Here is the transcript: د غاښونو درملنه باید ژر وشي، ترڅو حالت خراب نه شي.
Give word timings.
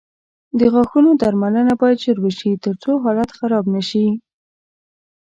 د 0.59 0.61
غاښونو 0.73 1.09
درملنه 1.21 1.73
باید 1.81 2.01
ژر 2.03 2.17
وشي، 2.21 2.51
ترڅو 2.63 2.91
حالت 3.03 3.29
خراب 3.37 3.65
نه 3.75 3.81
شي. 3.89 4.05